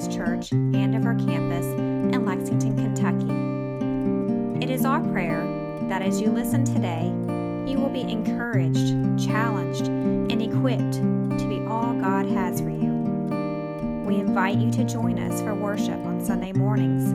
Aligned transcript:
Baptist 0.00 0.16
Church 0.16 0.52
and 0.52 0.96
of 0.96 1.04
our 1.04 1.14
campus 1.14 1.66
in 1.66 2.24
Lexington, 2.24 2.74
Kentucky. 2.74 4.64
It 4.64 4.70
is 4.70 4.86
our 4.86 5.00
prayer 5.00 5.44
that 5.88 6.00
as 6.00 6.22
you 6.22 6.30
listen 6.30 6.64
today, 6.64 7.04
you 7.70 7.78
will 7.78 7.90
be 7.90 8.00
encouraged, 8.00 8.94
challenged, 9.22 9.88
and 9.88 10.40
equipped 10.40 10.94
to 10.94 11.46
be 11.48 11.62
all 11.66 11.92
God 11.92 12.24
has 12.26 12.62
for 12.62 12.70
you. 12.70 12.94
We 14.06 14.16
invite 14.16 14.56
you 14.56 14.70
to 14.70 14.84
join 14.84 15.18
us 15.18 15.42
for 15.42 15.54
worship 15.54 15.98
on 16.06 16.24
Sunday 16.24 16.52
mornings 16.52 17.12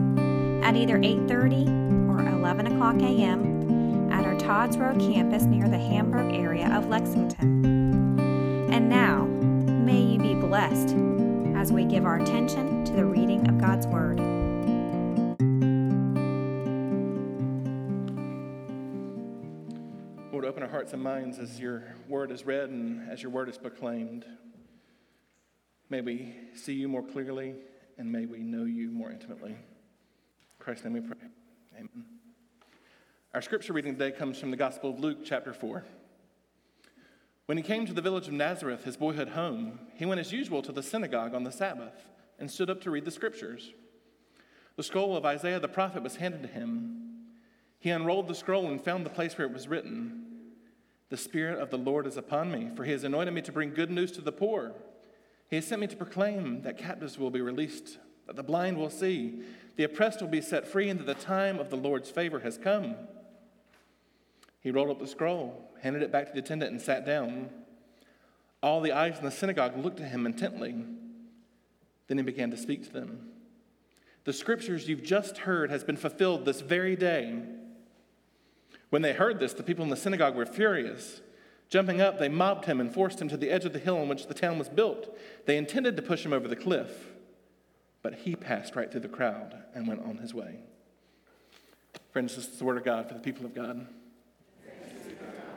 at 0.64 0.76
either 0.76 0.98
8:30 0.98 1.66
or 2.08 2.28
11 2.38 2.68
o'clock 2.68 3.02
a.m. 3.02 4.12
at 4.12 4.24
our 4.24 4.36
Todd's 4.36 4.78
Road 4.78 5.00
campus 5.00 5.42
near 5.42 5.68
the 5.68 5.78
Hamburg 5.78 6.32
area 6.32 6.72
of 6.72 6.88
Lexington. 6.88 7.64
And 8.72 8.88
now, 8.88 9.24
may 9.24 10.00
you 10.02 10.18
be 10.20 10.34
blessed 10.34 10.94
as 11.66 11.72
we 11.72 11.84
give 11.84 12.04
our 12.04 12.20
attention 12.20 12.84
to 12.84 12.92
the 12.92 13.04
reading 13.04 13.44
of 13.48 13.58
God's 13.58 13.88
Word. 13.88 14.20
Lord, 20.30 20.44
open 20.44 20.62
our 20.62 20.68
hearts 20.68 20.92
and 20.92 21.02
minds 21.02 21.40
as 21.40 21.58
your 21.58 21.82
word 22.06 22.30
is 22.30 22.46
read 22.46 22.70
and 22.70 23.10
as 23.10 23.20
your 23.20 23.32
word 23.32 23.48
is 23.48 23.58
proclaimed. 23.58 24.24
May 25.90 26.02
we 26.02 26.36
see 26.54 26.74
you 26.74 26.86
more 26.86 27.02
clearly 27.02 27.56
and 27.98 28.12
may 28.12 28.26
we 28.26 28.38
know 28.38 28.62
you 28.62 28.92
more 28.92 29.10
intimately. 29.10 29.50
In 29.50 29.58
Christ's 30.60 30.84
name 30.84 30.92
we 30.92 31.00
pray. 31.00 31.18
Amen. 31.74 32.04
Our 33.34 33.42
scripture 33.42 33.72
reading 33.72 33.94
today 33.94 34.16
comes 34.16 34.38
from 34.38 34.52
the 34.52 34.56
Gospel 34.56 34.90
of 34.90 35.00
Luke, 35.00 35.24
chapter 35.24 35.52
4. 35.52 35.82
When 37.46 37.56
he 37.56 37.62
came 37.62 37.86
to 37.86 37.92
the 37.92 38.02
village 38.02 38.26
of 38.26 38.34
Nazareth, 38.34 38.84
his 38.84 38.96
boyhood 38.96 39.28
home, 39.28 39.78
he 39.94 40.04
went 40.04 40.20
as 40.20 40.32
usual 40.32 40.62
to 40.62 40.72
the 40.72 40.82
synagogue 40.82 41.32
on 41.32 41.44
the 41.44 41.52
Sabbath 41.52 41.94
and 42.40 42.50
stood 42.50 42.68
up 42.68 42.80
to 42.82 42.90
read 42.90 43.04
the 43.04 43.10
scriptures. 43.12 43.72
The 44.76 44.82
scroll 44.82 45.16
of 45.16 45.24
Isaiah 45.24 45.60
the 45.60 45.68
prophet 45.68 46.02
was 46.02 46.16
handed 46.16 46.42
to 46.42 46.48
him. 46.48 47.06
He 47.78 47.90
unrolled 47.90 48.26
the 48.26 48.34
scroll 48.34 48.66
and 48.66 48.82
found 48.82 49.06
the 49.06 49.10
place 49.10 49.38
where 49.38 49.46
it 49.46 49.52
was 49.52 49.68
written 49.68 50.24
The 51.08 51.16
Spirit 51.16 51.60
of 51.60 51.70
the 51.70 51.78
Lord 51.78 52.06
is 52.06 52.16
upon 52.16 52.50
me, 52.50 52.70
for 52.74 52.84
he 52.84 52.90
has 52.90 53.04
anointed 53.04 53.32
me 53.32 53.42
to 53.42 53.52
bring 53.52 53.72
good 53.72 53.92
news 53.92 54.10
to 54.12 54.20
the 54.20 54.32
poor. 54.32 54.72
He 55.48 55.56
has 55.56 55.66
sent 55.66 55.80
me 55.80 55.86
to 55.86 55.96
proclaim 55.96 56.62
that 56.62 56.78
captives 56.78 57.16
will 57.16 57.30
be 57.30 57.40
released, 57.40 57.98
that 58.26 58.34
the 58.34 58.42
blind 58.42 58.76
will 58.76 58.90
see, 58.90 59.42
the 59.76 59.84
oppressed 59.84 60.20
will 60.20 60.28
be 60.28 60.40
set 60.40 60.66
free, 60.66 60.88
and 60.88 60.98
that 60.98 61.06
the 61.06 61.14
time 61.14 61.60
of 61.60 61.70
the 61.70 61.76
Lord's 61.76 62.10
favor 62.10 62.40
has 62.40 62.58
come. 62.58 62.96
He 64.60 64.70
rolled 64.70 64.90
up 64.90 64.98
the 64.98 65.06
scroll, 65.06 65.70
handed 65.82 66.02
it 66.02 66.10
back 66.10 66.26
to 66.26 66.32
the 66.32 66.40
attendant, 66.40 66.72
and 66.72 66.80
sat 66.80 67.06
down. 67.06 67.50
All 68.62 68.80
the 68.80 68.92
eyes 68.92 69.18
in 69.18 69.24
the 69.24 69.30
synagogue 69.30 69.76
looked 69.76 70.00
at 70.00 70.10
him 70.10 70.26
intently. 70.26 70.74
Then 72.08 72.18
he 72.18 72.22
began 72.22 72.50
to 72.50 72.56
speak 72.56 72.84
to 72.84 72.92
them. 72.92 73.28
The 74.24 74.32
scriptures 74.32 74.88
you've 74.88 75.04
just 75.04 75.38
heard 75.38 75.70
has 75.70 75.84
been 75.84 75.96
fulfilled 75.96 76.44
this 76.44 76.60
very 76.60 76.96
day. 76.96 77.42
When 78.90 79.02
they 79.02 79.12
heard 79.12 79.38
this, 79.38 79.52
the 79.52 79.62
people 79.62 79.84
in 79.84 79.90
the 79.90 79.96
synagogue 79.96 80.34
were 80.34 80.46
furious. 80.46 81.20
Jumping 81.68 82.00
up, 82.00 82.18
they 82.18 82.28
mobbed 82.28 82.64
him 82.64 82.80
and 82.80 82.92
forced 82.92 83.20
him 83.20 83.28
to 83.28 83.36
the 83.36 83.50
edge 83.50 83.64
of 83.64 83.72
the 83.72 83.78
hill 83.78 83.98
on 83.98 84.08
which 84.08 84.26
the 84.26 84.34
town 84.34 84.58
was 84.58 84.68
built. 84.68 85.16
They 85.46 85.56
intended 85.56 85.96
to 85.96 86.02
push 86.02 86.24
him 86.24 86.32
over 86.32 86.48
the 86.48 86.56
cliff, 86.56 87.12
but 88.02 88.14
he 88.14 88.36
passed 88.36 88.76
right 88.76 88.90
through 88.90 89.00
the 89.00 89.08
crowd 89.08 89.62
and 89.74 89.86
went 89.86 90.04
on 90.04 90.18
his 90.18 90.32
way. 90.32 90.60
Friends, 92.12 92.36
this 92.36 92.46
is 92.46 92.58
the 92.58 92.64
word 92.64 92.76
of 92.76 92.84
God 92.84 93.08
for 93.08 93.14
the 93.14 93.20
people 93.20 93.44
of 93.44 93.54
God. 93.54 93.86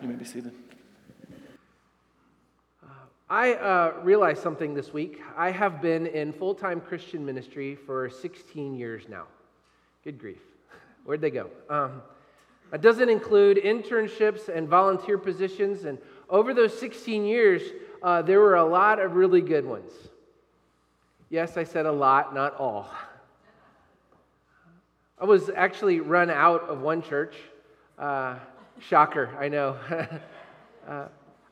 You 0.01 0.07
may 0.07 0.15
be 0.15 0.23
seated. 0.23 0.53
I 3.29 3.53
uh, 3.55 3.93
realized 4.01 4.41
something 4.41 4.73
this 4.73 4.93
week. 4.93 5.19
I 5.35 5.51
have 5.51 5.81
been 5.81 6.07
in 6.07 6.31
full 6.31 6.55
time 6.55 6.79
Christian 6.79 7.25
ministry 7.25 7.75
for 7.75 8.09
16 8.09 8.75
years 8.75 9.09
now. 9.09 9.25
Good 10.05 10.17
grief. 10.17 10.39
Where'd 11.03 11.19
they 11.19 11.31
go? 11.31 11.49
Um, 11.69 12.01
that 12.71 12.81
doesn't 12.81 13.09
include 13.09 13.57
internships 13.57 14.47
and 14.47 14.69
volunteer 14.69 15.17
positions. 15.17 15.83
And 15.83 15.97
over 16.29 16.53
those 16.53 16.79
16 16.79 17.25
years, 17.25 17.61
uh, 18.01 18.21
there 18.21 18.39
were 18.39 18.55
a 18.55 18.65
lot 18.65 18.99
of 18.99 19.15
really 19.15 19.41
good 19.41 19.65
ones. 19.65 19.91
Yes, 21.29 21.57
I 21.57 21.65
said 21.65 21.85
a 21.85 21.91
lot, 21.91 22.33
not 22.33 22.55
all. 22.55 22.89
I 25.19 25.25
was 25.25 25.49
actually 25.53 25.99
run 25.99 26.29
out 26.29 26.69
of 26.69 26.79
one 26.79 27.01
church. 27.01 27.35
Uh, 27.97 28.35
shocker, 28.79 29.29
I 29.39 29.49
know. 29.49 29.77
uh, 30.87 31.05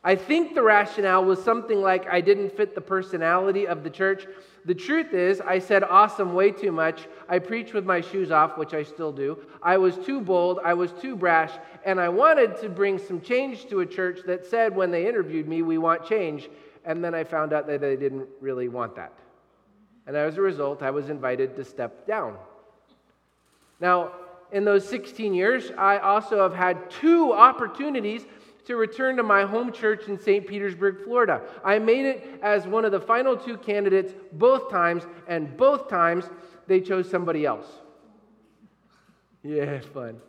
I 0.04 0.14
think 0.14 0.54
the 0.54 0.62
rationale 0.62 1.24
was 1.24 1.42
something 1.42 1.80
like 1.80 2.06
I 2.08 2.20
didn't 2.20 2.56
fit 2.56 2.74
the 2.74 2.80
personality 2.80 3.66
of 3.66 3.82
the 3.82 3.90
church. 3.90 4.26
The 4.64 4.74
truth 4.74 5.12
is, 5.12 5.40
I 5.40 5.58
said 5.58 5.82
awesome 5.82 6.34
way 6.34 6.50
too 6.50 6.72
much. 6.72 7.08
I 7.28 7.38
preached 7.38 7.74
with 7.74 7.84
my 7.84 8.00
shoes 8.00 8.30
off, 8.30 8.56
which 8.56 8.74
I 8.74 8.82
still 8.82 9.12
do. 9.12 9.38
I 9.62 9.76
was 9.76 9.96
too 9.96 10.20
bold, 10.20 10.60
I 10.64 10.74
was 10.74 10.92
too 10.92 11.16
brash, 11.16 11.52
and 11.84 12.00
I 12.00 12.08
wanted 12.08 12.60
to 12.60 12.68
bring 12.68 12.98
some 12.98 13.20
change 13.20 13.66
to 13.66 13.80
a 13.80 13.86
church 13.86 14.20
that 14.26 14.46
said 14.46 14.74
when 14.74 14.90
they 14.90 15.06
interviewed 15.06 15.48
me, 15.48 15.62
we 15.62 15.78
want 15.78 16.04
change. 16.04 16.48
And 16.84 17.04
then 17.04 17.14
I 17.14 17.24
found 17.24 17.52
out 17.52 17.66
that 17.66 17.80
they 17.80 17.96
didn't 17.96 18.28
really 18.40 18.68
want 18.68 18.94
that. 18.96 19.12
And 20.06 20.16
as 20.16 20.38
a 20.38 20.40
result, 20.40 20.82
I 20.82 20.90
was 20.90 21.10
invited 21.10 21.54
to 21.56 21.64
step 21.64 22.06
down. 22.06 22.36
Now, 23.80 24.12
in 24.52 24.64
those 24.64 24.88
16 24.88 25.34
years, 25.34 25.70
I 25.76 25.98
also 25.98 26.42
have 26.42 26.54
had 26.54 26.90
two 26.90 27.32
opportunities 27.32 28.26
to 28.64 28.76
return 28.76 29.16
to 29.16 29.22
my 29.22 29.44
home 29.44 29.72
church 29.72 30.08
in 30.08 30.18
St. 30.20 30.46
Petersburg, 30.46 31.02
Florida. 31.02 31.42
I 31.64 31.78
made 31.78 32.04
it 32.04 32.38
as 32.42 32.66
one 32.66 32.84
of 32.84 32.92
the 32.92 33.00
final 33.00 33.36
two 33.36 33.56
candidates 33.56 34.12
both 34.32 34.70
times, 34.70 35.04
and 35.26 35.56
both 35.56 35.88
times 35.88 36.28
they 36.66 36.80
chose 36.80 37.10
somebody 37.10 37.46
else. 37.46 37.66
Yeah, 39.42 39.80
fun. 39.80 40.20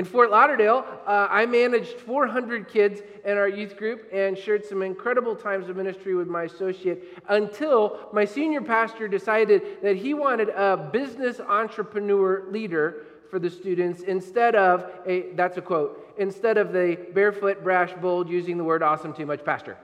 In 0.00 0.06
Fort 0.06 0.30
Lauderdale, 0.30 0.86
uh, 1.06 1.26
I 1.28 1.44
managed 1.44 2.00
400 2.00 2.68
kids 2.68 3.02
in 3.22 3.36
our 3.36 3.50
youth 3.50 3.76
group 3.76 4.08
and 4.10 4.38
shared 4.38 4.64
some 4.64 4.80
incredible 4.80 5.36
times 5.36 5.68
of 5.68 5.76
ministry 5.76 6.14
with 6.14 6.26
my 6.26 6.44
associate 6.44 7.18
until 7.28 8.08
my 8.10 8.24
senior 8.24 8.62
pastor 8.62 9.08
decided 9.08 9.82
that 9.82 9.96
he 9.96 10.14
wanted 10.14 10.48
a 10.48 10.88
business 10.90 11.38
entrepreneur 11.38 12.46
leader 12.50 13.04
for 13.30 13.38
the 13.38 13.50
students 13.50 14.00
instead 14.00 14.54
of 14.54 14.90
a, 15.04 15.32
that's 15.34 15.58
a 15.58 15.60
quote, 15.60 16.14
instead 16.16 16.56
of 16.56 16.72
the 16.72 16.96
barefoot, 17.12 17.62
brash, 17.62 17.92
bold, 18.00 18.26
using 18.26 18.56
the 18.56 18.64
word 18.64 18.82
awesome 18.82 19.12
too 19.12 19.26
much 19.26 19.44
pastor. 19.44 19.76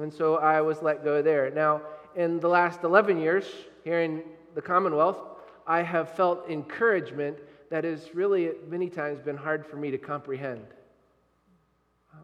and 0.00 0.10
so 0.10 0.36
I 0.36 0.62
was 0.62 0.80
let 0.80 1.04
go 1.04 1.20
there. 1.20 1.50
Now, 1.50 1.82
in 2.16 2.40
the 2.40 2.48
last 2.48 2.82
11 2.82 3.20
years 3.20 3.44
here 3.84 4.00
in 4.00 4.22
the 4.54 4.62
Commonwealth, 4.62 5.18
I 5.66 5.82
have 5.82 6.16
felt 6.16 6.48
encouragement 6.48 7.36
that 7.70 7.84
has 7.84 8.14
really 8.14 8.50
many 8.68 8.90
times 8.90 9.20
been 9.20 9.36
hard 9.36 9.64
for 9.64 9.76
me 9.76 9.90
to 9.92 9.98
comprehend. 9.98 10.66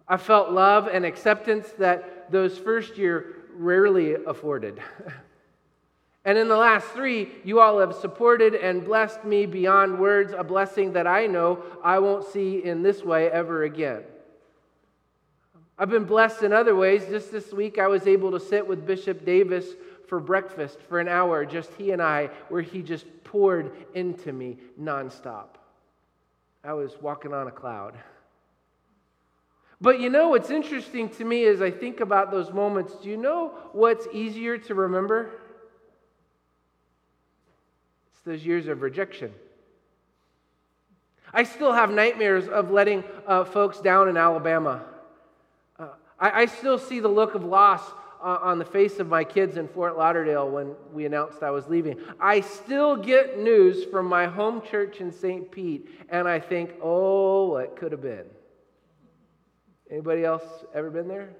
I 0.08 0.16
felt 0.16 0.50
love 0.50 0.88
and 0.88 1.04
acceptance 1.04 1.68
that 1.78 2.30
those 2.30 2.58
first 2.58 2.98
year 2.98 3.36
rarely 3.54 4.14
afforded. 4.14 4.80
and 6.24 6.36
in 6.36 6.48
the 6.48 6.56
last 6.56 6.86
three, 6.88 7.30
you 7.44 7.60
all 7.60 7.78
have 7.78 7.94
supported 7.94 8.54
and 8.54 8.84
blessed 8.84 9.24
me 9.24 9.46
beyond 9.46 9.98
words, 9.98 10.32
a 10.36 10.44
blessing 10.44 10.92
that 10.92 11.06
I 11.06 11.26
know 11.26 11.62
I 11.82 12.00
won't 12.00 12.26
see 12.26 12.64
in 12.64 12.82
this 12.82 13.02
way 13.02 13.30
ever 13.30 13.62
again. 13.62 14.02
I've 15.78 15.90
been 15.90 16.04
blessed 16.04 16.42
in 16.42 16.52
other 16.52 16.74
ways. 16.74 17.04
Just 17.08 17.30
this 17.30 17.52
week, 17.52 17.78
I 17.78 17.86
was 17.86 18.06
able 18.06 18.30
to 18.32 18.40
sit 18.40 18.66
with 18.66 18.86
Bishop 18.86 19.24
Davis 19.24 19.66
for 20.08 20.20
breakfast 20.20 20.78
for 20.88 21.00
an 21.00 21.08
hour, 21.08 21.44
just 21.44 21.72
he 21.74 21.90
and 21.90 22.02
I, 22.02 22.30
where 22.48 22.62
he 22.62 22.82
just 22.82 23.06
poured 23.24 23.72
into 23.94 24.32
me 24.32 24.58
nonstop. 24.80 25.56
I 26.64 26.72
was 26.72 26.92
walking 27.00 27.32
on 27.32 27.46
a 27.46 27.50
cloud. 27.50 27.94
But 29.80 30.00
you 30.00 30.08
know 30.08 30.30
what's 30.30 30.50
interesting 30.50 31.08
to 31.10 31.24
me 31.24 31.44
as 31.44 31.60
I 31.60 31.70
think 31.70 32.00
about 32.00 32.30
those 32.30 32.50
moments? 32.50 32.94
Do 33.02 33.08
you 33.08 33.16
know 33.16 33.52
what's 33.72 34.06
easier 34.12 34.56
to 34.58 34.74
remember? 34.74 35.30
It's 38.12 38.22
those 38.22 38.44
years 38.44 38.68
of 38.68 38.82
rejection. 38.82 39.32
I 41.32 41.42
still 41.42 41.72
have 41.72 41.90
nightmares 41.90 42.48
of 42.48 42.70
letting 42.70 43.04
uh, 43.26 43.44
folks 43.44 43.80
down 43.80 44.08
in 44.08 44.16
Alabama. 44.16 44.82
Uh, 45.78 45.88
I, 46.18 46.42
I 46.42 46.46
still 46.46 46.78
see 46.78 47.00
the 47.00 47.08
look 47.08 47.34
of 47.34 47.44
loss 47.44 47.82
uh, 48.22 48.38
on 48.42 48.58
the 48.58 48.64
face 48.64 48.98
of 48.98 49.08
my 49.08 49.24
kids 49.24 49.56
in 49.56 49.68
Fort 49.68 49.96
Lauderdale 49.96 50.48
when 50.48 50.74
we 50.92 51.06
announced 51.06 51.42
I 51.42 51.50
was 51.50 51.66
leaving. 51.68 51.98
I 52.20 52.40
still 52.40 52.96
get 52.96 53.38
news 53.38 53.84
from 53.84 54.06
my 54.06 54.26
home 54.26 54.62
church 54.62 55.00
in 55.00 55.12
St. 55.12 55.50
Pete, 55.50 55.88
and 56.08 56.28
I 56.28 56.40
think, 56.40 56.74
oh, 56.82 57.50
what 57.50 57.76
could 57.76 57.92
have 57.92 58.02
been. 58.02 58.26
Anybody 59.90 60.24
else 60.24 60.44
ever 60.74 60.90
been 60.90 61.08
there? 61.08 61.30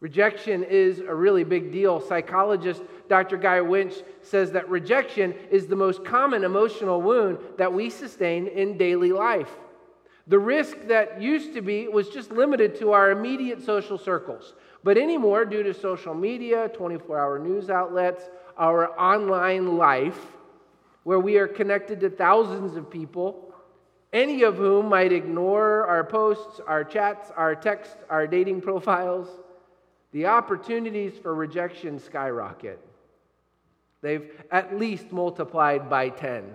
Rejection 0.00 0.62
is 0.62 1.00
a 1.00 1.14
really 1.14 1.42
big 1.42 1.72
deal. 1.72 2.00
Psychologist 2.00 2.82
Dr. 3.08 3.36
Guy 3.36 3.60
Winch 3.60 3.94
says 4.22 4.52
that 4.52 4.68
rejection 4.68 5.34
is 5.50 5.66
the 5.66 5.74
most 5.74 6.04
common 6.04 6.44
emotional 6.44 7.02
wound 7.02 7.38
that 7.56 7.72
we 7.72 7.90
sustain 7.90 8.46
in 8.46 8.78
daily 8.78 9.10
life. 9.10 9.50
The 10.28 10.38
risk 10.38 10.76
that 10.88 11.20
used 11.22 11.54
to 11.54 11.62
be 11.62 11.88
was 11.88 12.10
just 12.10 12.30
limited 12.30 12.78
to 12.78 12.92
our 12.92 13.10
immediate 13.10 13.64
social 13.64 13.96
circles. 13.96 14.54
But 14.84 14.96
anymore, 14.96 15.44
due 15.44 15.62
to 15.64 15.74
social 15.74 16.14
media, 16.14 16.68
24 16.68 17.18
hour 17.18 17.38
news 17.38 17.68
outlets, 17.70 18.28
our 18.56 18.98
online 18.98 19.76
life, 19.76 20.18
where 21.02 21.18
we 21.18 21.36
are 21.38 21.48
connected 21.48 22.00
to 22.00 22.10
thousands 22.10 22.76
of 22.76 22.90
people, 22.90 23.54
any 24.12 24.42
of 24.42 24.56
whom 24.56 24.88
might 24.88 25.12
ignore 25.12 25.86
our 25.86 26.04
posts, 26.04 26.60
our 26.66 26.84
chats, 26.84 27.30
our 27.36 27.54
texts, 27.54 27.96
our 28.08 28.26
dating 28.26 28.60
profiles, 28.60 29.28
the 30.12 30.26
opportunities 30.26 31.18
for 31.18 31.34
rejection 31.34 31.98
skyrocket. 31.98 32.78
They've 34.00 34.30
at 34.50 34.78
least 34.78 35.12
multiplied 35.12 35.90
by 35.90 36.10
10. 36.10 36.54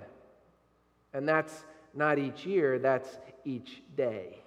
And 1.13 1.27
that's 1.27 1.65
not 1.93 2.17
each 2.17 2.45
year, 2.45 2.79
that's 2.79 3.17
each 3.45 3.83
day. 3.95 4.42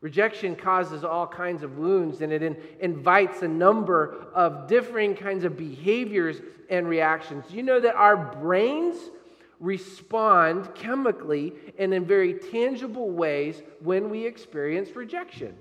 Rejection 0.00 0.56
causes 0.56 1.04
all 1.04 1.26
kinds 1.26 1.62
of 1.62 1.76
wounds 1.76 2.22
and 2.22 2.32
it 2.32 2.42
in, 2.42 2.56
invites 2.80 3.42
a 3.42 3.48
number 3.48 4.26
of 4.34 4.66
differing 4.66 5.14
kinds 5.14 5.44
of 5.44 5.58
behaviors 5.58 6.40
and 6.70 6.88
reactions. 6.88 7.44
You 7.50 7.62
know 7.62 7.80
that 7.80 7.94
our 7.96 8.16
brains 8.16 8.96
respond 9.58 10.74
chemically 10.74 11.52
and 11.78 11.92
in 11.92 12.06
very 12.06 12.32
tangible 12.32 13.10
ways 13.10 13.62
when 13.80 14.08
we 14.08 14.24
experience 14.24 14.96
rejection. 14.96 15.54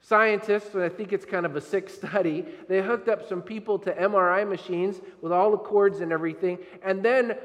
Scientists, 0.00 0.74
and 0.74 0.82
I 0.82 0.90
think 0.90 1.14
it's 1.14 1.24
kind 1.24 1.46
of 1.46 1.56
a 1.56 1.62
sick 1.62 1.88
study, 1.88 2.44
they 2.68 2.82
hooked 2.82 3.08
up 3.08 3.26
some 3.26 3.40
people 3.40 3.78
to 3.78 3.92
MRI 3.94 4.46
machines 4.46 5.00
with 5.22 5.32
all 5.32 5.50
the 5.50 5.56
cords 5.56 6.00
and 6.00 6.12
everything, 6.12 6.58
and 6.82 7.02
then 7.02 7.38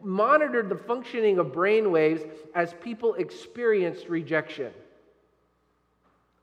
monitored 0.00 0.68
the 0.68 0.76
functioning 0.76 1.38
of 1.38 1.52
brain 1.52 1.90
waves 1.90 2.22
as 2.54 2.72
people 2.74 3.14
experienced 3.14 4.08
rejection. 4.08 4.72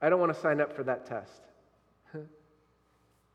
I 0.02 0.10
don't 0.10 0.20
want 0.20 0.34
to 0.34 0.40
sign 0.40 0.60
up 0.60 0.76
for 0.76 0.84
that 0.84 1.06
test. 1.06 1.42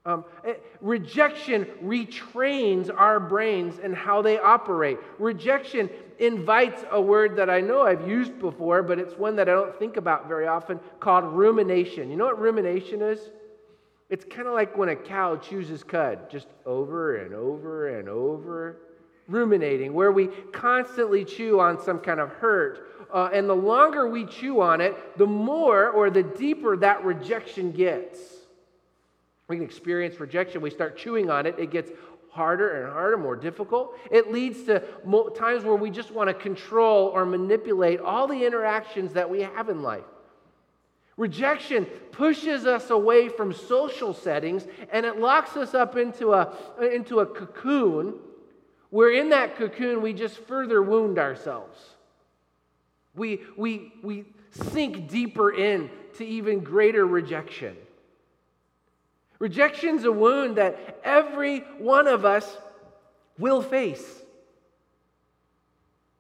Um, 0.07 0.25
it, 0.45 0.65
rejection 0.81 1.67
retrains 1.83 2.91
our 2.97 3.19
brains 3.19 3.81
and 3.83 3.93
how 3.93 4.23
they 4.23 4.39
operate. 4.39 4.99
Rejection 5.19 5.91
invites 6.21 6.85
a 6.93 7.01
word 7.01 7.35
that 7.37 7.51
I 7.51 7.61
know 7.61 7.83
I've 7.83 8.09
used 8.09 8.39
before, 8.39 8.85
but 8.85 9.01
it's 9.01 9.15
one 9.15 9.35
that 9.37 9.49
I 9.49 9.53
don't 9.53 9.77
think 9.77 9.97
about 9.97 10.29
very 10.29 10.47
often 10.47 10.79
called 11.01 11.25
rumination. 11.25 12.09
You 12.09 12.17
know 12.17 12.27
what 12.27 12.39
rumination 12.39 13.03
is? 13.03 13.19
It's 14.09 14.25
kind 14.25 14.47
of 14.47 14.55
like 14.55 14.77
when 14.79 14.91
a 14.91 14.97
cow 14.97 15.37
chooses 15.37 15.83
cud, 15.83 16.31
just 16.31 16.47
over 16.65 17.17
and 17.17 17.35
over 17.35 17.99
and 17.99 18.09
over. 18.09 18.77
Ruminating, 19.27 19.93
where 19.93 20.13
we 20.13 20.29
constantly 20.53 21.25
chew 21.25 21.59
on 21.59 21.83
some 21.83 21.99
kind 21.99 22.21
of 22.21 22.29
hurt. 22.29 22.96
Uh, 23.13 23.31
and 23.33 23.49
the 23.49 23.55
longer 23.55 24.09
we 24.09 24.25
chew 24.25 24.61
on 24.61 24.81
it, 24.81 25.19
the 25.19 25.27
more 25.27 25.91
or 25.91 26.11
the 26.11 26.23
deeper 26.23 26.77
that 26.77 27.05
rejection 27.05 27.73
gets. 27.73 28.19
We 29.49 29.57
can 29.57 29.65
experience 29.65 30.19
rejection. 30.19 30.61
We 30.61 30.71
start 30.71 30.97
chewing 30.97 31.31
on 31.31 31.47
it, 31.47 31.57
it 31.59 31.71
gets 31.71 31.91
harder 32.31 32.85
and 32.85 32.93
harder, 32.93 33.17
more 33.17 33.35
difficult. 33.35 33.99
It 34.11 34.31
leads 34.31 34.65
to 34.65 34.81
times 35.35 35.65
where 35.65 35.75
we 35.75 35.91
just 35.91 36.11
want 36.11 36.29
to 36.29 36.35
control 36.35 37.07
or 37.09 37.25
manipulate 37.25 37.99
all 38.01 38.27
the 38.27 38.45
interactions 38.45 39.15
that 39.15 39.29
we 39.29 39.41
have 39.41 39.71
in 39.71 39.83
life. 39.83 40.05
Rejection 41.17 41.87
pushes 42.13 42.67
us 42.67 42.91
away 42.91 43.31
from 43.31 43.55
social 43.55 44.13
settings 44.13 44.67
and 44.93 45.07
it 45.07 45.19
locks 45.19 45.57
us 45.57 45.73
up 45.73 45.97
into 45.97 46.35
a, 46.35 46.55
into 46.93 47.21
a 47.21 47.27
cocoon 47.27 48.15
where 48.91 49.11
in 49.11 49.31
that 49.31 49.57
cocoon 49.57 50.03
we 50.03 50.13
just 50.13 50.37
further 50.37 50.83
wound 50.83 51.19
ourselves. 51.19 51.79
We, 53.17 53.41
we, 53.57 53.93
we 54.03 54.25
sink 54.51 55.09
deeper 55.09 55.51
in 55.51 55.91
to 56.19 56.25
even 56.25 56.61
greater 56.61 57.07
rejection. 57.07 57.77
Rejection's 59.39 60.05
a 60.05 60.13
wound 60.13 60.57
that 60.57 61.01
every 61.05 61.61
one 61.79 62.07
of 62.07 62.25
us 62.25 62.57
will 63.39 63.63
face. 63.63 64.23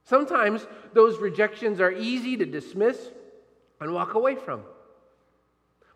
Sometimes 0.04 0.66
those 0.92 1.18
rejections 1.18 1.80
are 1.80 1.90
easy 1.90 2.36
to 2.36 2.46
dismiss 2.46 2.98
and 3.80 3.92
walk 3.92 4.14
away 4.14 4.34
from. 4.34 4.62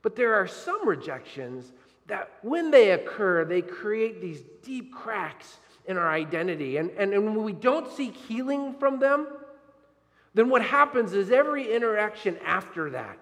But 0.02 0.17
there 0.17 0.35
are 0.35 0.47
some 0.47 0.88
rejections 0.88 1.73
that, 2.06 2.31
when 2.43 2.70
they 2.70 2.91
occur, 2.91 3.44
they 3.44 3.62
create 3.62 4.20
these 4.20 4.43
deep 4.62 4.93
cracks 4.93 5.58
in 5.87 5.97
our 5.97 6.11
identity. 6.11 6.79
And, 6.79 6.91
and, 6.93 7.12
and 7.12 7.25
when 7.25 7.44
we 7.44 7.52
don't 7.52 7.91
seek 7.93 8.17
healing 8.17 8.75
from 8.81 8.99
them, 8.99 9.26
then 10.35 10.49
what 10.49 10.62
happens 10.62 11.12
is 11.12 11.31
every 11.31 11.73
interaction 11.73 12.38
after 12.44 12.91
that 12.91 13.19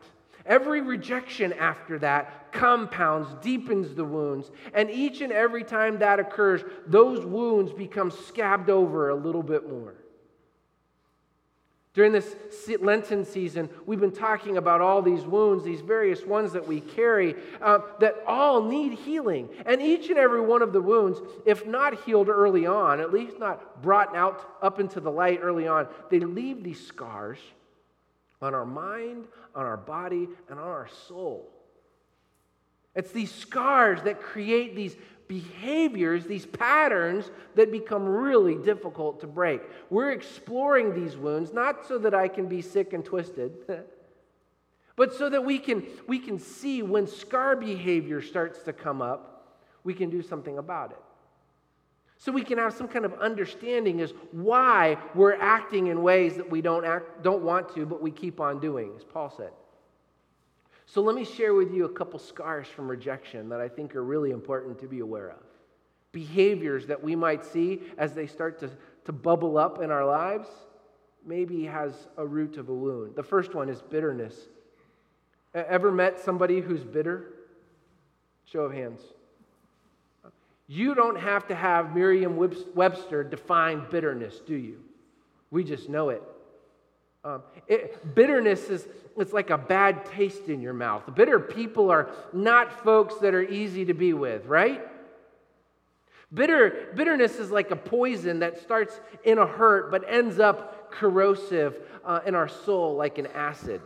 Every 0.48 0.80
rejection 0.80 1.52
after 1.52 1.98
that 1.98 2.52
compounds, 2.52 3.28
deepens 3.42 3.94
the 3.94 4.04
wounds. 4.04 4.50
And 4.72 4.90
each 4.90 5.20
and 5.20 5.30
every 5.30 5.62
time 5.62 5.98
that 5.98 6.18
occurs, 6.18 6.62
those 6.86 7.24
wounds 7.24 7.70
become 7.70 8.10
scabbed 8.10 8.70
over 8.70 9.10
a 9.10 9.14
little 9.14 9.42
bit 9.42 9.68
more. 9.68 9.94
During 11.98 12.12
this 12.12 12.36
Lenten 12.78 13.24
season, 13.24 13.68
we've 13.84 13.98
been 13.98 14.12
talking 14.12 14.56
about 14.56 14.80
all 14.80 15.02
these 15.02 15.24
wounds, 15.24 15.64
these 15.64 15.80
various 15.80 16.24
ones 16.24 16.52
that 16.52 16.64
we 16.64 16.80
carry, 16.80 17.34
uh, 17.60 17.80
that 17.98 18.22
all 18.24 18.62
need 18.62 18.92
healing. 18.92 19.48
And 19.66 19.82
each 19.82 20.08
and 20.08 20.16
every 20.16 20.40
one 20.40 20.62
of 20.62 20.72
the 20.72 20.80
wounds, 20.80 21.18
if 21.44 21.66
not 21.66 22.04
healed 22.04 22.28
early 22.28 22.66
on, 22.66 23.00
at 23.00 23.12
least 23.12 23.40
not 23.40 23.82
brought 23.82 24.14
out 24.14 24.48
up 24.62 24.78
into 24.78 25.00
the 25.00 25.10
light 25.10 25.40
early 25.42 25.66
on, 25.66 25.88
they 26.08 26.20
leave 26.20 26.62
these 26.62 26.86
scars 26.86 27.40
on 28.40 28.54
our 28.54 28.64
mind, 28.64 29.24
on 29.56 29.66
our 29.66 29.76
body, 29.76 30.28
and 30.48 30.60
on 30.60 30.68
our 30.68 30.88
soul. 31.08 31.50
It's 32.94 33.10
these 33.10 33.32
scars 33.32 34.02
that 34.02 34.22
create 34.22 34.76
these 34.76 34.94
behaviors, 35.28 36.24
these 36.24 36.46
patterns 36.46 37.30
that 37.54 37.70
become 37.70 38.04
really 38.04 38.56
difficult 38.56 39.20
to 39.20 39.26
break. 39.26 39.60
We're 39.90 40.10
exploring 40.10 40.94
these 40.94 41.16
wounds 41.16 41.52
not 41.52 41.86
so 41.86 41.98
that 41.98 42.14
I 42.14 42.28
can 42.28 42.46
be 42.46 42.62
sick 42.62 42.92
and 42.92 43.04
twisted, 43.04 43.52
but 44.96 45.14
so 45.14 45.28
that 45.28 45.44
we 45.44 45.58
can, 45.58 45.86
we 46.06 46.18
can 46.18 46.38
see 46.38 46.82
when 46.82 47.06
scar 47.06 47.54
behavior 47.54 48.22
starts 48.22 48.62
to 48.64 48.72
come 48.72 49.02
up, 49.02 49.60
we 49.84 49.94
can 49.94 50.10
do 50.10 50.22
something 50.22 50.58
about 50.58 50.90
it 50.90 50.98
so 52.18 52.32
we 52.32 52.42
can 52.42 52.58
have 52.58 52.74
some 52.74 52.88
kind 52.88 53.04
of 53.04 53.14
understanding 53.14 54.00
as 54.00 54.12
why 54.32 54.98
we're 55.14 55.36
acting 55.40 55.86
in 55.86 56.02
ways 56.02 56.36
that 56.36 56.50
we 56.50 56.60
don't 56.60 56.84
act 56.84 57.22
don't 57.22 57.42
want 57.42 57.72
to 57.74 57.86
but 57.86 58.02
we 58.02 58.10
keep 58.10 58.40
on 58.40 58.60
doing 58.60 58.92
as 58.96 59.04
paul 59.04 59.32
said 59.34 59.52
so 60.90 61.02
let 61.02 61.14
me 61.14 61.24
share 61.24 61.52
with 61.52 61.72
you 61.74 61.84
a 61.84 61.88
couple 61.88 62.18
scars 62.18 62.66
from 62.66 62.88
rejection 62.88 63.50
that 63.50 63.60
i 63.60 63.68
think 63.68 63.94
are 63.94 64.02
really 64.02 64.30
important 64.30 64.78
to 64.80 64.86
be 64.86 65.00
aware 65.00 65.30
of. 65.30 65.42
Behaviors 66.12 66.86
that 66.86 67.02
we 67.02 67.14
might 67.14 67.44
see 67.44 67.82
as 67.98 68.14
they 68.14 68.26
start 68.26 68.58
to, 68.60 68.70
to 69.04 69.12
bubble 69.12 69.58
up 69.58 69.82
in 69.82 69.90
our 69.90 70.06
lives 70.06 70.48
maybe 71.26 71.64
has 71.64 72.08
a 72.16 72.26
root 72.26 72.56
of 72.56 72.70
a 72.70 72.74
wound. 72.74 73.14
The 73.14 73.22
first 73.22 73.54
one 73.54 73.68
is 73.68 73.82
bitterness. 73.82 74.34
Ever 75.54 75.92
met 75.92 76.18
somebody 76.18 76.60
who's 76.60 76.82
bitter? 76.82 77.34
Show 78.46 78.60
of 78.60 78.72
hands. 78.72 79.00
You 80.66 80.94
don't 80.94 81.18
have 81.18 81.46
to 81.48 81.54
have 81.54 81.94
Merriam 81.94 82.36
Webster 82.74 83.24
define 83.24 83.86
bitterness, 83.90 84.40
do 84.46 84.54
you? 84.54 84.80
We 85.50 85.64
just 85.64 85.88
know 85.88 86.08
it. 86.08 86.22
Um, 87.28 87.42
it. 87.66 88.14
Bitterness 88.14 88.70
is 88.70 88.88
it's 89.18 89.34
like 89.34 89.50
a 89.50 89.58
bad 89.58 90.06
taste 90.06 90.48
in 90.48 90.62
your 90.62 90.72
mouth. 90.72 91.02
Bitter 91.14 91.38
people 91.38 91.90
are 91.90 92.08
not 92.32 92.84
folks 92.84 93.16
that 93.16 93.34
are 93.34 93.42
easy 93.42 93.84
to 93.84 93.92
be 93.92 94.14
with, 94.14 94.46
right? 94.46 94.80
Bitter, 96.32 96.88
bitterness 96.94 97.38
is 97.38 97.50
like 97.50 97.70
a 97.70 97.76
poison 97.76 98.38
that 98.38 98.62
starts 98.62 99.00
in 99.24 99.38
a 99.38 99.46
hurt 99.46 99.90
but 99.90 100.04
ends 100.08 100.38
up 100.38 100.90
corrosive 100.90 101.76
uh, 102.04 102.20
in 102.24 102.34
our 102.34 102.48
soul 102.48 102.96
like 102.96 103.18
an 103.18 103.26
acid. 103.28 103.82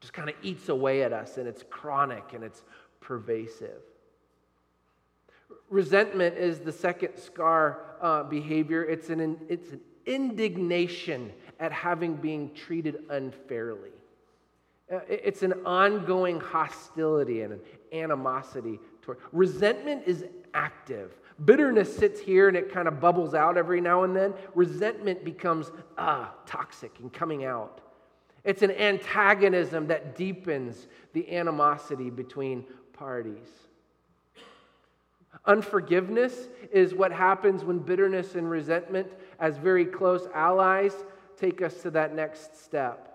Just 0.00 0.12
kind 0.12 0.28
of 0.28 0.34
eats 0.42 0.68
away 0.68 1.02
at 1.02 1.12
us 1.12 1.36
and 1.36 1.46
it's 1.46 1.62
chronic 1.70 2.32
and 2.32 2.42
it's 2.42 2.62
pervasive. 3.00 3.82
Resentment 5.68 6.36
is 6.36 6.58
the 6.60 6.72
second 6.72 7.16
scar 7.16 7.96
uh, 8.00 8.24
behavior. 8.24 8.82
It's 8.84 9.08
an, 9.08 9.38
it's 9.48 9.70
an 9.70 9.80
indignation 10.06 11.32
at 11.60 11.70
having 11.70 12.14
been 12.16 12.50
treated 12.54 13.04
unfairly. 13.10 13.90
Uh, 14.92 14.98
it's 15.08 15.42
an 15.42 15.52
ongoing 15.64 16.40
hostility 16.40 17.42
and 17.42 17.52
an 17.52 17.60
animosity 17.92 18.80
toward. 19.02 19.18
Resentment 19.30 20.02
is 20.06 20.24
active. 20.54 21.12
Bitterness 21.44 21.94
sits 21.94 22.18
here 22.18 22.48
and 22.48 22.56
it 22.56 22.72
kind 22.72 22.88
of 22.88 22.98
bubbles 22.98 23.34
out 23.34 23.56
every 23.56 23.80
now 23.80 24.02
and 24.02 24.16
then. 24.16 24.34
Resentment 24.54 25.24
becomes 25.24 25.70
ah, 25.96 26.34
toxic 26.46 26.98
and 26.98 27.12
coming 27.12 27.44
out. 27.44 27.82
It's 28.42 28.62
an 28.62 28.72
antagonism 28.72 29.86
that 29.88 30.16
deepens 30.16 30.88
the 31.12 31.30
animosity 31.36 32.10
between 32.10 32.64
parties. 32.92 33.48
Unforgiveness 35.46 36.48
is 36.72 36.94
what 36.94 37.12
happens 37.12 37.64
when 37.64 37.78
bitterness 37.78 38.34
and 38.34 38.50
resentment, 38.50 39.08
as 39.38 39.56
very 39.56 39.86
close 39.86 40.28
allies, 40.34 40.92
take 41.40 41.62
us 41.62 41.82
to 41.82 41.90
that 41.92 42.14
next 42.14 42.62
step. 42.62 43.06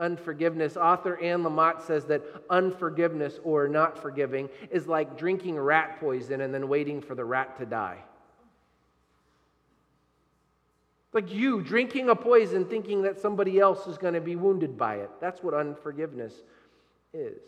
unforgiveness. 0.00 0.76
Author 0.76 1.18
Anne 1.20 1.42
Lamott 1.42 1.82
says 1.82 2.06
that 2.06 2.22
unforgiveness 2.48 3.38
or 3.44 3.68
not 3.68 3.98
forgiving 4.00 4.48
is 4.70 4.86
like 4.86 5.16
drinking 5.18 5.58
rat 5.58 6.00
poison 6.00 6.40
and 6.40 6.52
then 6.52 6.68
waiting 6.68 7.00
for 7.00 7.14
the 7.14 7.24
rat 7.24 7.56
to 7.58 7.66
die. 7.66 7.98
Like 11.12 11.32
you 11.32 11.60
drinking 11.60 12.08
a 12.08 12.16
poison 12.16 12.64
thinking 12.64 13.02
that 13.02 13.20
somebody 13.20 13.58
else 13.58 13.86
is 13.86 13.98
going 13.98 14.14
to 14.14 14.20
be 14.20 14.36
wounded 14.36 14.78
by 14.78 14.96
it. 14.96 15.10
That's 15.20 15.42
what 15.42 15.54
unforgiveness 15.54 16.32
is. 17.12 17.42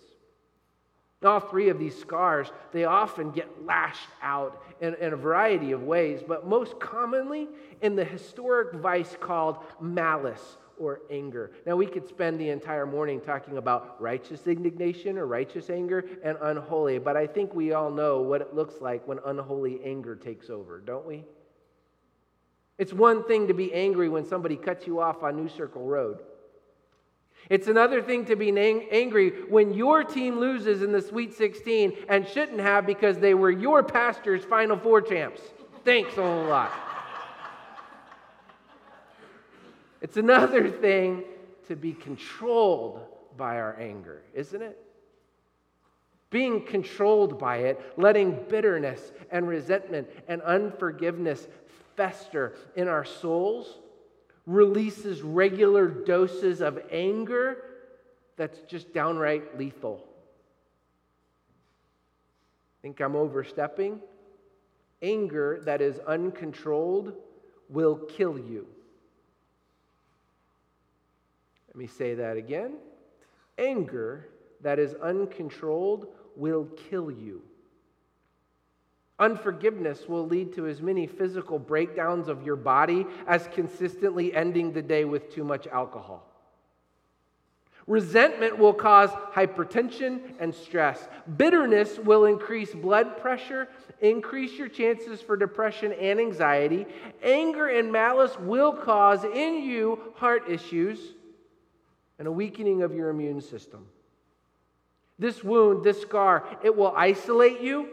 All 1.24 1.40
three 1.40 1.68
of 1.68 1.78
these 1.78 1.98
scars, 1.98 2.50
they 2.72 2.84
often 2.84 3.30
get 3.30 3.64
lashed 3.64 4.08
out 4.22 4.62
in, 4.80 4.94
in, 4.94 5.12
a 5.12 5.16
variety 5.16 5.72
of 5.72 5.82
ways, 5.82 6.20
but 6.26 6.46
most 6.46 6.78
commonly 6.80 7.48
in 7.80 7.94
the 7.94 8.04
historic 8.04 8.74
vice 8.74 9.16
called 9.20 9.58
malice 9.80 10.56
or 10.78 11.00
anger. 11.10 11.52
Now, 11.64 11.76
we 11.76 11.86
could 11.86 12.08
spend 12.08 12.40
the 12.40 12.48
entire 12.50 12.86
morning 12.86 13.20
talking 13.20 13.56
about 13.56 14.00
righteous 14.00 14.46
indignation 14.46 15.16
or 15.16 15.26
righteous 15.26 15.70
anger 15.70 16.04
and 16.24 16.36
unholy, 16.40 16.98
but 16.98 17.16
I 17.16 17.26
think 17.26 17.54
we 17.54 17.72
all 17.72 17.90
know 17.90 18.20
what 18.20 18.40
it 18.40 18.54
looks 18.54 18.80
like 18.80 19.06
when 19.06 19.18
unholy 19.24 19.80
anger 19.84 20.16
takes 20.16 20.50
over, 20.50 20.80
don't 20.80 21.06
we? 21.06 21.24
It's 22.78 22.92
one 22.92 23.22
thing 23.24 23.46
to 23.46 23.54
be 23.54 23.72
angry 23.72 24.08
when 24.08 24.26
somebody 24.26 24.56
cuts 24.56 24.86
you 24.86 25.00
off 25.00 25.22
on 25.22 25.36
New 25.36 25.48
Circle 25.48 25.84
Road. 25.84 26.18
It's 27.50 27.66
another 27.66 28.00
thing 28.00 28.24
to 28.26 28.36
be 28.36 28.50
angry 28.90 29.30
when 29.48 29.74
your 29.74 30.04
team 30.04 30.38
loses 30.38 30.82
in 30.82 30.92
the 30.92 31.02
Sweet 31.02 31.34
16 31.34 31.92
and 32.08 32.26
shouldn't 32.26 32.60
have 32.60 32.86
because 32.86 33.18
they 33.18 33.34
were 33.34 33.50
your 33.50 33.82
pastor's 33.82 34.44
Final 34.44 34.78
Four 34.78 35.02
champs. 35.02 35.42
Thanks 35.84 36.16
a 36.16 36.22
whole 36.22 36.44
lot. 36.44 36.72
It's 40.00 40.16
another 40.16 40.68
thing 40.68 41.24
to 41.68 41.76
be 41.76 41.92
controlled 41.92 43.00
by 43.36 43.56
our 43.56 43.78
anger, 43.78 44.22
isn't 44.34 44.60
it? 44.60 44.78
Being 46.30 46.64
controlled 46.64 47.38
by 47.38 47.58
it, 47.58 47.80
letting 47.96 48.38
bitterness 48.48 49.12
and 49.30 49.46
resentment 49.46 50.08
and 50.28 50.42
unforgiveness 50.42 51.46
fester 51.96 52.54
in 52.74 52.88
our 52.88 53.04
souls, 53.04 53.78
releases 54.46 55.22
regular 55.22 55.86
doses 55.86 56.60
of 56.60 56.80
anger 56.90 57.58
that's 58.36 58.58
just 58.62 58.92
downright 58.92 59.58
lethal. 59.58 60.04
Think 62.82 63.00
I'm 63.00 63.14
overstepping? 63.14 64.00
Anger 65.00 65.62
that 65.64 65.80
is 65.80 65.98
uncontrolled 66.00 67.14
will 67.68 67.96
kill 67.96 68.38
you. 68.38 68.66
Let 71.68 71.76
me 71.76 71.86
say 71.86 72.14
that 72.14 72.36
again. 72.36 72.74
Anger 73.58 74.28
that 74.60 74.78
is 74.78 74.94
uncontrolled 74.94 76.06
will 76.36 76.66
kill 76.90 77.10
you. 77.10 77.42
Unforgiveness 79.18 80.08
will 80.08 80.26
lead 80.26 80.52
to 80.54 80.66
as 80.66 80.80
many 80.82 81.06
physical 81.06 81.58
breakdowns 81.58 82.28
of 82.28 82.44
your 82.44 82.56
body 82.56 83.06
as 83.26 83.48
consistently 83.52 84.34
ending 84.34 84.72
the 84.72 84.82
day 84.82 85.04
with 85.04 85.32
too 85.32 85.44
much 85.44 85.66
alcohol. 85.68 86.26
Resentment 87.86 88.58
will 88.58 88.74
cause 88.74 89.10
hypertension 89.34 90.20
and 90.38 90.54
stress. 90.54 91.08
Bitterness 91.36 91.98
will 91.98 92.26
increase 92.26 92.72
blood 92.72 93.18
pressure, 93.18 93.68
increase 94.00 94.52
your 94.52 94.68
chances 94.68 95.20
for 95.20 95.36
depression 95.36 95.92
and 95.92 96.20
anxiety. 96.20 96.86
Anger 97.22 97.68
and 97.68 97.90
malice 97.90 98.38
will 98.38 98.72
cause 98.72 99.24
in 99.24 99.62
you 99.62 99.98
heart 100.14 100.44
issues 100.48 101.00
and 102.18 102.28
a 102.28 102.32
weakening 102.32 102.82
of 102.82 102.94
your 102.94 103.10
immune 103.10 103.40
system. 103.40 103.86
This 105.18 105.42
wound, 105.42 105.82
this 105.82 106.00
scar, 106.00 106.46
it 106.62 106.76
will 106.76 106.94
isolate 106.96 107.60
you 107.60 107.88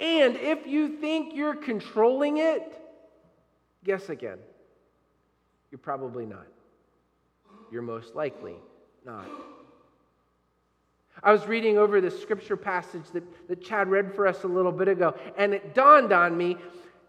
and 0.00 0.36
if 0.36 0.66
you 0.66 0.88
think 0.98 1.34
you're 1.34 1.56
controlling 1.56 2.38
it, 2.38 2.62
guess 3.84 4.08
again. 4.08 4.38
You're 5.70 5.78
probably 5.78 6.26
not. 6.26 6.46
You're 7.70 7.82
most 7.82 8.14
likely 8.14 8.56
not. 9.04 9.26
I 11.22 11.32
was 11.32 11.46
reading 11.46 11.78
over 11.78 12.00
the 12.00 12.10
scripture 12.10 12.56
passage 12.56 13.04
that, 13.12 13.22
that 13.48 13.62
Chad 13.62 13.88
read 13.88 14.14
for 14.14 14.26
us 14.26 14.44
a 14.44 14.48
little 14.48 14.72
bit 14.72 14.88
ago, 14.88 15.14
and 15.36 15.54
it 15.54 15.74
dawned 15.74 16.12
on 16.12 16.36
me 16.36 16.56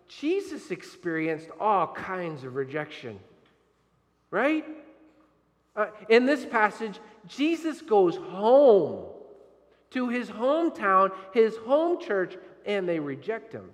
Jesus 0.07 0.71
experienced 0.71 1.49
all 1.59 1.87
kinds 1.87 2.43
of 2.43 2.55
rejection, 2.55 3.19
right? 4.29 4.65
Uh, 5.75 5.87
in 6.09 6.25
this 6.25 6.45
passage, 6.45 6.99
Jesus 7.27 7.81
goes 7.81 8.15
home 8.17 9.05
to 9.91 10.09
his 10.09 10.29
hometown, 10.29 11.11
his 11.33 11.55
home 11.57 11.99
church, 11.99 12.35
and 12.65 12.87
they 12.87 12.99
reject 12.99 13.53
him. 13.53 13.69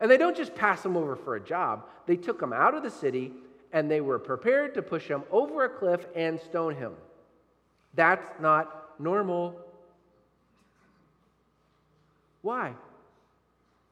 And 0.00 0.10
they 0.10 0.16
don't 0.16 0.36
just 0.36 0.54
pass 0.54 0.84
him 0.84 0.96
over 0.96 1.16
for 1.16 1.36
a 1.36 1.40
job, 1.40 1.86
they 2.06 2.16
took 2.16 2.40
him 2.40 2.52
out 2.52 2.74
of 2.74 2.82
the 2.82 2.90
city 2.90 3.32
and 3.72 3.90
they 3.90 4.00
were 4.00 4.18
prepared 4.18 4.74
to 4.74 4.82
push 4.82 5.06
him 5.06 5.22
over 5.30 5.64
a 5.64 5.68
cliff 5.68 6.04
and 6.16 6.40
stone 6.40 6.74
him. 6.74 6.92
That's 7.94 8.26
not 8.40 9.00
normal. 9.00 9.60
Why? 12.42 12.74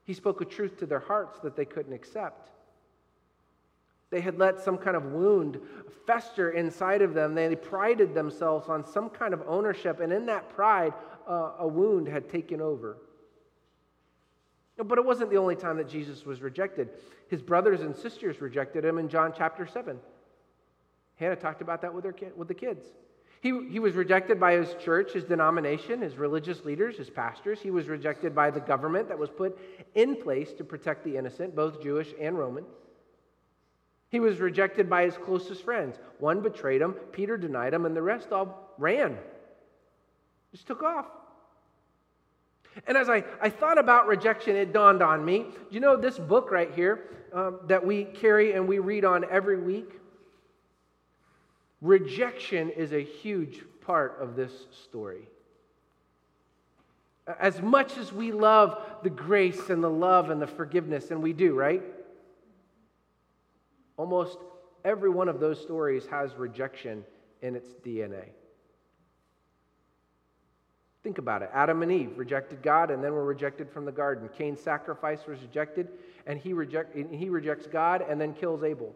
He 0.04 0.14
spoke 0.14 0.40
a 0.40 0.44
truth 0.44 0.78
to 0.78 0.86
their 0.86 1.00
hearts 1.00 1.38
that 1.40 1.54
they 1.54 1.64
couldn't 1.64 1.92
accept. 1.92 2.50
They 4.10 4.20
had 4.20 4.38
let 4.38 4.60
some 4.60 4.78
kind 4.78 4.96
of 4.96 5.12
wound 5.12 5.60
fester 6.06 6.50
inside 6.50 7.02
of 7.02 7.12
them. 7.12 7.34
They 7.34 7.54
prided 7.54 8.14
themselves 8.14 8.68
on 8.68 8.86
some 8.86 9.10
kind 9.10 9.34
of 9.34 9.42
ownership, 9.46 10.00
and 10.00 10.12
in 10.12 10.24
that 10.26 10.48
pride, 10.48 10.94
uh, 11.28 11.52
a 11.58 11.68
wound 11.68 12.08
had 12.08 12.30
taken 12.30 12.60
over. 12.60 12.96
But 14.82 14.98
it 14.98 15.04
wasn't 15.04 15.30
the 15.30 15.36
only 15.38 15.56
time 15.56 15.76
that 15.78 15.88
Jesus 15.88 16.24
was 16.24 16.40
rejected. 16.40 16.90
His 17.28 17.42
brothers 17.42 17.80
and 17.80 17.96
sisters 17.96 18.40
rejected 18.40 18.84
him 18.84 18.98
in 18.98 19.08
John 19.08 19.34
chapter 19.36 19.66
7. 19.66 19.98
Hannah 21.16 21.36
talked 21.36 21.62
about 21.62 21.82
that 21.82 21.92
with, 21.92 22.04
her 22.04 22.12
kid, 22.12 22.32
with 22.36 22.46
the 22.46 22.54
kids. 22.54 22.84
He, 23.40 23.50
he 23.68 23.78
was 23.78 23.94
rejected 23.94 24.38
by 24.38 24.52
his 24.52 24.74
church, 24.82 25.12
his 25.12 25.24
denomination, 25.24 26.02
his 26.02 26.16
religious 26.16 26.64
leaders, 26.64 26.96
his 26.96 27.10
pastors. 27.10 27.60
He 27.60 27.70
was 27.70 27.88
rejected 27.88 28.34
by 28.34 28.50
the 28.50 28.60
government 28.60 29.08
that 29.08 29.18
was 29.18 29.30
put 29.30 29.58
in 29.94 30.16
place 30.16 30.52
to 30.54 30.64
protect 30.64 31.04
the 31.04 31.16
innocent, 31.16 31.56
both 31.56 31.82
Jewish 31.82 32.14
and 32.20 32.38
Roman. 32.38 32.64
He 34.10 34.20
was 34.20 34.38
rejected 34.38 34.88
by 34.88 35.04
his 35.04 35.16
closest 35.16 35.62
friends. 35.64 35.98
One 36.18 36.40
betrayed 36.40 36.80
him, 36.80 36.92
Peter 37.12 37.36
denied 37.36 37.74
him, 37.74 37.84
and 37.84 37.94
the 37.94 38.02
rest 38.02 38.32
all 38.32 38.74
ran. 38.78 39.18
Just 40.52 40.66
took 40.66 40.82
off. 40.82 41.06
And 42.86 42.96
as 42.96 43.08
I, 43.08 43.24
I 43.40 43.50
thought 43.50 43.78
about 43.78 44.06
rejection, 44.06 44.56
it 44.56 44.72
dawned 44.72 45.02
on 45.02 45.24
me. 45.24 45.46
You 45.70 45.80
know, 45.80 45.96
this 45.96 46.18
book 46.18 46.50
right 46.50 46.72
here 46.74 47.04
um, 47.32 47.60
that 47.66 47.84
we 47.84 48.04
carry 48.04 48.52
and 48.52 48.66
we 48.66 48.78
read 48.78 49.04
on 49.04 49.24
every 49.30 49.60
week? 49.60 49.92
Rejection 51.80 52.70
is 52.70 52.92
a 52.92 53.02
huge 53.02 53.62
part 53.80 54.18
of 54.20 54.36
this 54.36 54.52
story. 54.84 55.28
As 57.38 57.60
much 57.60 57.98
as 57.98 58.12
we 58.12 58.32
love 58.32 58.82
the 59.02 59.10
grace 59.10 59.68
and 59.68 59.84
the 59.84 59.90
love 59.90 60.30
and 60.30 60.40
the 60.40 60.46
forgiveness, 60.46 61.10
and 61.10 61.22
we 61.22 61.32
do, 61.32 61.54
right? 61.54 61.82
Almost 63.96 64.38
every 64.84 65.10
one 65.10 65.28
of 65.28 65.38
those 65.38 65.60
stories 65.60 66.06
has 66.06 66.34
rejection 66.36 67.04
in 67.42 67.54
its 67.54 67.68
DNA. 67.84 68.24
Think 71.02 71.18
about 71.18 71.42
it. 71.42 71.50
Adam 71.52 71.82
and 71.82 71.92
Eve 71.92 72.18
rejected 72.18 72.62
God 72.62 72.90
and 72.90 73.02
then 73.02 73.12
were 73.12 73.24
rejected 73.24 73.70
from 73.70 73.84
the 73.84 73.92
garden. 73.92 74.28
Cain's 74.36 74.60
sacrifice 74.60 75.20
was 75.26 75.40
rejected, 75.40 75.88
and 76.26 76.38
he, 76.38 76.52
reject, 76.52 76.96
he 76.96 77.28
rejects 77.28 77.66
God 77.66 78.04
and 78.08 78.20
then 78.20 78.34
kills 78.34 78.62
Abel. 78.64 78.94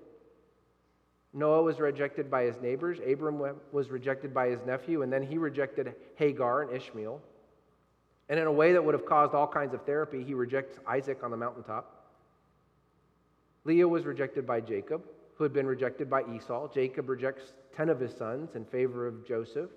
Noah 1.32 1.62
was 1.62 1.80
rejected 1.80 2.30
by 2.30 2.42
his 2.42 2.60
neighbors. 2.60 2.98
Abram 3.06 3.40
was 3.70 3.90
rejected 3.90 4.34
by 4.34 4.48
his 4.48 4.60
nephew, 4.66 5.02
and 5.02 5.12
then 5.12 5.22
he 5.22 5.38
rejected 5.38 5.94
Hagar 6.16 6.62
and 6.62 6.76
Ishmael. 6.76 7.20
And 8.28 8.38
in 8.38 8.46
a 8.46 8.52
way 8.52 8.72
that 8.72 8.84
would 8.84 8.94
have 8.94 9.06
caused 9.06 9.34
all 9.34 9.46
kinds 9.46 9.72
of 9.72 9.82
therapy, 9.84 10.24
he 10.24 10.34
rejects 10.34 10.78
Isaac 10.86 11.22
on 11.22 11.30
the 11.30 11.36
mountaintop. 11.36 12.06
Leah 13.64 13.86
was 13.86 14.04
rejected 14.04 14.46
by 14.46 14.60
Jacob, 14.60 15.02
who 15.36 15.44
had 15.44 15.52
been 15.52 15.66
rejected 15.66 16.10
by 16.10 16.22
Esau. 16.34 16.68
Jacob 16.72 17.08
rejects 17.08 17.52
10 17.76 17.88
of 17.88 18.00
his 18.00 18.12
sons 18.14 18.54
in 18.54 18.64
favor 18.64 19.06
of 19.06 19.26
Joseph. 19.26 19.70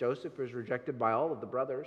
Joseph 0.00 0.38
was 0.38 0.54
rejected 0.54 0.98
by 0.98 1.12
all 1.12 1.30
of 1.30 1.42
the 1.42 1.46
brothers. 1.46 1.86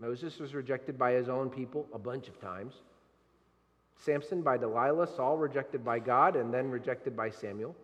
Moses 0.00 0.38
was 0.38 0.54
rejected 0.54 0.98
by 0.98 1.12
his 1.12 1.28
own 1.28 1.50
people 1.50 1.86
a 1.92 1.98
bunch 1.98 2.28
of 2.28 2.40
times. 2.40 2.72
Samson 3.94 4.40
by 4.40 4.56
Delilah, 4.56 5.06
Saul 5.14 5.36
rejected 5.36 5.84
by 5.84 5.98
God, 5.98 6.34
and 6.34 6.52
then 6.52 6.70
rejected 6.70 7.14
by 7.14 7.28
Samuel. 7.28 7.76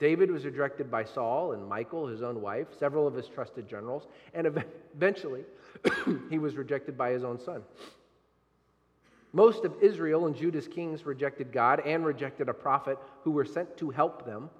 David 0.00 0.28
was 0.28 0.44
rejected 0.44 0.90
by 0.90 1.04
Saul 1.04 1.52
and 1.52 1.68
Michal, 1.68 2.08
his 2.08 2.20
own 2.20 2.42
wife, 2.42 2.66
several 2.76 3.06
of 3.06 3.14
his 3.14 3.28
trusted 3.28 3.68
generals, 3.68 4.08
and 4.34 4.64
eventually 4.96 5.44
he 6.30 6.40
was 6.40 6.56
rejected 6.56 6.98
by 6.98 7.12
his 7.12 7.22
own 7.22 7.38
son. 7.38 7.62
Most 9.32 9.64
of 9.64 9.72
Israel 9.80 10.26
and 10.26 10.34
Judah's 10.34 10.66
kings 10.66 11.06
rejected 11.06 11.52
God 11.52 11.78
and 11.86 12.04
rejected 12.04 12.48
a 12.48 12.54
prophet 12.54 12.98
who 13.22 13.30
were 13.30 13.44
sent 13.44 13.76
to 13.76 13.90
help 13.90 14.26
them. 14.26 14.50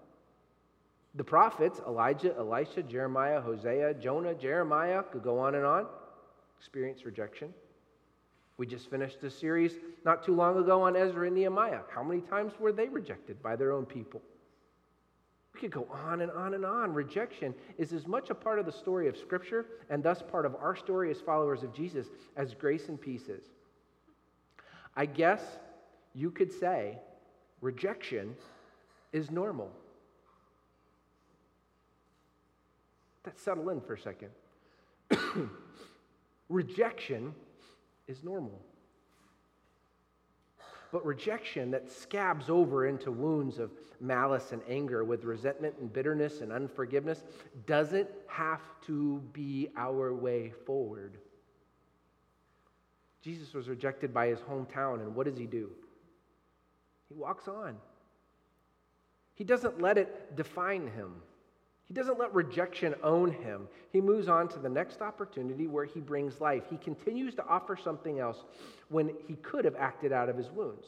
The 1.14 1.25
prophets, 1.25 1.81
Elijah, 1.87 2.37
Elisha, 2.37 2.83
Jeremiah, 2.83 3.40
Hosea, 3.40 3.95
Jonah, 3.95 4.35
Jeremiah, 4.35 5.02
could 5.02 5.23
go 5.23 5.38
on 5.38 5.57
and 5.57 5.64
on, 5.64 5.87
experienced 6.59 7.05
rejection. 7.05 7.52
We 8.59 8.67
just 8.67 8.90
finished 8.90 9.25
a 9.25 9.31
series 9.31 9.73
not 10.05 10.23
too 10.23 10.35
long 10.35 10.59
ago 10.59 10.83
on 10.83 10.95
Ezra 10.95 11.26
and 11.26 11.35
Nehemiah. 11.35 11.81
How 11.93 12.02
many 12.02 12.21
times 12.21 12.52
were 12.61 12.73
they 12.73 12.88
rejected 12.88 13.43
by 13.43 13.57
their 13.57 13.73
own 13.73 13.87
people? 13.87 14.23
We 15.55 15.61
could 15.61 15.73
go 15.73 15.88
on 15.90 16.21
and 16.21 16.31
on 16.31 16.55
and 16.55 16.64
on. 16.64 16.95
Rejection 16.95 17.55
is 17.76 17.93
as 17.93 18.07
much 18.07 18.31
a 18.31 18.35
part 18.35 18.59
of 18.59 18.67
the 18.67 18.73
story 18.73 19.09
of 19.09 19.17
Scripture 19.17 19.67
and 19.88 20.02
thus 20.02 20.23
part 20.23 20.47
of 20.47 20.55
our 20.57 20.76
story 20.76 21.11
as 21.11 21.21
followers 21.21 21.62
of 21.62 21.75
Jesus 21.75 22.07
as 22.37 22.55
grace 22.55 22.88
and 22.88 23.00
peace 23.00 23.29
is. 23.29 23.45
I 24.95 25.07
guess 25.07 25.43
you 26.14 26.31
could 26.31 26.52
say 26.52 26.99
rejection 27.61 28.37
is 29.12 29.31
normal. 29.31 29.73
Let's 33.25 33.43
settle 33.43 33.69
in 33.71 33.81
for 33.81 33.95
a 33.95 33.99
second. 33.99 34.31
rejection 36.49 37.35
is 38.09 38.25
normal. 38.25 38.61
But 40.93 41.07
rejection 41.07 41.71
that 41.71 41.91
scabs 41.91 42.50
over 42.50 42.87
into 42.87 43.12
wounds 43.12 43.59
of 43.59 43.71
malice 44.00 44.53
and 44.53 44.61
anger 44.69 45.05
with 45.05 45.25
resentment 45.25 45.75
and 45.81 45.93
bitterness 45.93 46.41
and 46.41 46.50
unforgiveness 46.50 47.23
doesn't 47.67 48.09
have 48.27 48.61
to 48.87 49.23
be 49.33 49.69
our 49.77 50.12
way 50.15 50.53
forward. 50.67 51.19
Jesus 53.23 53.53
was 53.53 53.69
rejected 53.69 54.12
by 54.12 54.27
his 54.29 54.41
hometown, 54.41 55.00
and 55.00 55.15
what 55.15 55.27
does 55.27 55.37
he 55.37 55.47
do? 55.47 55.71
He 57.09 57.15
walks 57.15 57.47
on. 57.47 57.77
He 59.35 59.45
doesn't 59.45 59.81
let 59.81 59.99
it 59.99 60.37
define 60.37 60.89
him. 60.89 61.12
He 61.91 61.95
doesn't 61.95 62.21
let 62.21 62.33
rejection 62.33 62.95
own 63.03 63.33
him. 63.33 63.67
He 63.93 64.01
moves 64.01 64.29
on 64.29 64.47
to 64.51 64.61
the 64.61 64.69
next 64.69 65.03
opportunity 65.03 65.67
where 65.67 65.85
he 65.85 65.99
brings 65.99 66.41
life. 66.41 66.63
He 66.71 66.77
continues 66.77 67.35
to 67.35 67.45
offer 67.45 67.77
something 67.77 68.21
else 68.21 68.45
when 68.91 69.11
he 69.27 69.35
could 69.35 69.65
have 69.65 69.75
acted 69.75 70.13
out 70.13 70.29
of 70.29 70.37
his 70.37 70.49
wounds. 70.51 70.87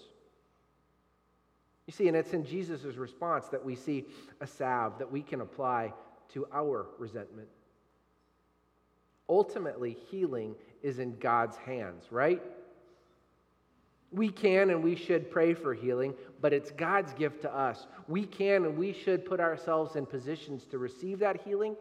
You 1.88 1.92
see, 1.92 2.06
and 2.06 2.16
it's 2.16 2.34
in 2.34 2.46
Jesus' 2.46 2.94
response 2.94 3.48
that 3.48 3.64
we 3.64 3.74
see 3.74 4.04
a 4.40 4.46
salve 4.46 4.96
that 4.98 5.10
we 5.10 5.22
can 5.22 5.40
apply 5.40 5.92
to 6.34 6.46
our 6.52 6.86
resentment. 7.00 7.48
Ultimately, 9.28 9.96
healing 10.08 10.54
is 10.84 11.00
in 11.00 11.18
God's 11.18 11.56
hands, 11.56 12.04
right? 12.12 12.40
We 14.12 14.30
can 14.30 14.70
and 14.70 14.84
we 14.84 14.94
should 14.94 15.30
pray 15.30 15.54
for 15.54 15.72
healing, 15.72 16.14
but 16.40 16.52
it's 16.52 16.70
God's 16.70 17.14
gift 17.14 17.40
to 17.42 17.54
us. 17.54 17.86
We 18.08 18.26
can 18.26 18.66
and 18.66 18.76
we 18.76 18.92
should 18.92 19.24
put 19.24 19.40
ourselves 19.40 19.96
in 19.96 20.04
positions 20.04 20.66
to 20.66 20.78
receive 20.78 21.18
that 21.20 21.40
healing. 21.42 21.76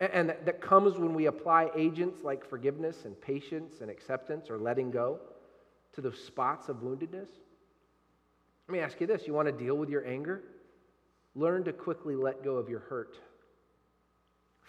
And 0.00 0.34
that 0.44 0.60
comes 0.60 0.98
when 0.98 1.14
we 1.14 1.26
apply 1.26 1.70
agents 1.76 2.22
like 2.24 2.48
forgiveness 2.48 3.04
and 3.04 3.20
patience 3.20 3.80
and 3.80 3.90
acceptance 3.90 4.48
or 4.50 4.58
letting 4.58 4.90
go 4.90 5.20
to 5.92 6.00
those 6.00 6.18
spots 6.18 6.68
of 6.68 6.76
woundedness. 6.78 7.28
Let 8.66 8.72
me 8.72 8.80
ask 8.80 9.00
you 9.00 9.06
this 9.06 9.26
you 9.26 9.34
want 9.34 9.46
to 9.46 9.52
deal 9.52 9.76
with 9.76 9.90
your 9.90 10.06
anger? 10.06 10.42
Learn 11.34 11.64
to 11.64 11.72
quickly 11.72 12.16
let 12.16 12.42
go 12.42 12.56
of 12.56 12.68
your 12.68 12.80
hurt. 12.80 13.16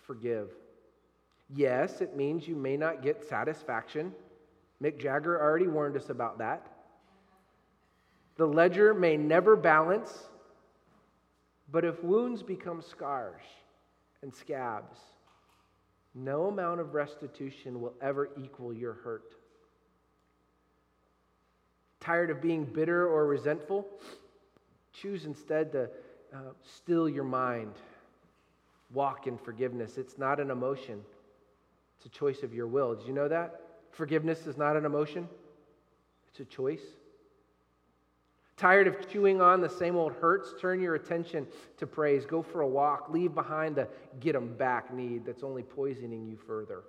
Forgive. 0.06 0.50
Yes, 1.50 2.02
it 2.02 2.16
means 2.16 2.48
you 2.48 2.56
may 2.56 2.76
not 2.76 3.02
get 3.02 3.24
satisfaction 3.28 4.14
Mick 4.82 5.00
Jagger 5.00 5.42
already 5.42 5.68
warned 5.68 5.96
us 5.96 6.10
about 6.10 6.38
that. 6.40 6.68
The 8.38 8.46
ledger 8.46 8.94
may 8.94 9.16
never 9.16 9.56
balance, 9.56 10.12
but 11.72 11.86
if 11.86 12.04
wounds 12.04 12.44
become 12.44 12.82
scars 12.82 13.42
and 14.22 14.34
scabs, 14.34 14.98
no 16.14 16.48
amount 16.48 16.82
of 16.82 16.94
restitution 16.94 17.82
will 17.82 17.94
ever 18.02 18.30
equal 18.42 18.74
your 18.74 18.94
hurt. 18.94 19.36
Tired 22.00 22.30
of 22.30 22.42
being 22.42 22.66
bitter 22.66 23.08
or 23.08 23.26
resentful? 23.26 23.88
Choose 24.94 25.26
instead 25.26 25.72
to 25.72 25.90
uh, 26.34 26.38
still 26.64 27.10
your 27.10 27.24
mind. 27.24 27.74
Walk 28.94 29.28
in 29.28 29.38
forgiveness. 29.38 29.98
It's 29.98 30.18
not 30.18 30.40
an 30.40 30.52
emotion, 30.52 31.02
it's 31.98 32.06
a 32.06 32.10
choice 32.10 32.44
of 32.44 32.54
your 32.54 32.68
will. 32.68 32.96
Did 32.96 33.08
you 33.08 33.14
know 33.14 33.28
that? 33.28 33.62
Forgiveness 33.96 34.46
is 34.46 34.58
not 34.58 34.76
an 34.76 34.86
emotion, 34.86 35.28
it's 36.28 36.42
a 36.42 36.46
choice. 36.46 36.84
Tired 38.58 38.88
of 38.88 39.10
chewing 39.10 39.42
on 39.42 39.60
the 39.60 39.70
same 39.70 39.96
old 39.96 40.14
hurts? 40.14 40.54
Turn 40.60 40.80
your 40.80 40.96
attention 40.96 41.46
to 41.78 41.86
praise. 41.86 42.26
Go 42.26 42.42
for 42.42 42.62
a 42.62 42.68
walk. 42.68 43.10
Leave 43.10 43.36
behind 43.36 43.76
the 43.76 43.88
get 44.22 44.32
them 44.32 44.56
back 44.56 44.94
need 44.94 45.26
that's 45.26 45.44
only 45.44 45.62
poisoning 45.62 46.26
you 46.26 46.38
further. 46.38 46.84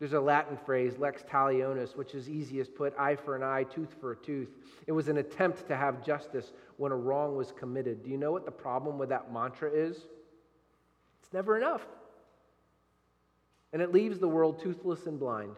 There's 0.00 0.12
a 0.12 0.20
Latin 0.20 0.58
phrase, 0.64 0.98
lex 0.98 1.22
talionis, 1.22 1.94
which 1.94 2.14
is 2.14 2.28
easiest 2.28 2.74
put 2.74 2.98
eye 2.98 3.14
for 3.14 3.36
an 3.36 3.44
eye, 3.44 3.64
tooth 3.64 3.94
for 4.00 4.12
a 4.12 4.16
tooth. 4.16 4.48
It 4.88 4.92
was 4.92 5.08
an 5.08 5.18
attempt 5.18 5.68
to 5.68 5.76
have 5.76 6.04
justice 6.04 6.52
when 6.76 6.90
a 6.90 6.96
wrong 6.96 7.36
was 7.36 7.52
committed. 7.52 8.02
Do 8.02 8.10
you 8.10 8.16
know 8.16 8.32
what 8.32 8.46
the 8.46 8.50
problem 8.50 8.98
with 8.98 9.10
that 9.10 9.32
mantra 9.32 9.70
is? 9.70 10.06
It's 11.20 11.32
never 11.32 11.56
enough 11.56 11.86
and 13.72 13.80
it 13.80 13.92
leaves 13.92 14.18
the 14.18 14.28
world 14.28 14.60
toothless 14.60 15.06
and 15.06 15.18
blind. 15.18 15.56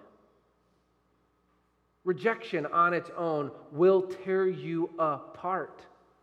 Rejection 2.05 2.67
on 2.67 2.95
its 2.95 3.11
own 3.17 3.51
will 3.71 4.03
tear 4.03 4.49
you 4.49 4.91
apart, 4.99 5.83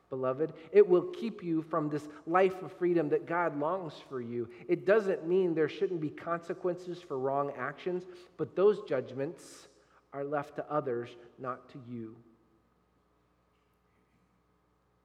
beloved. 0.10 0.54
It 0.74 0.88
will 0.88 1.04
keep 1.04 1.42
you 1.42 1.62
from 1.62 1.90
this 1.90 2.08
life 2.28 2.62
of 2.62 2.74
freedom 2.74 3.10
that 3.10 3.26
God 3.26 3.58
longs 3.58 3.94
for 4.10 4.20
you. 4.20 4.50
It 4.68 4.86
doesn't 4.86 5.28
mean 5.28 5.54
there 5.56 5.70
shouldn't 5.70 6.02
be 6.02 6.10
consequences 6.10 7.02
for 7.02 7.18
wrong 7.18 7.54
actions, 7.58 8.04
but 8.38 8.56
those 8.56 8.82
judgments 8.88 9.70
are 10.12 10.24
left 10.24 10.56
to 10.58 10.66
others, 10.70 11.10
not 11.38 11.70
to 11.70 11.80
you. 11.90 12.16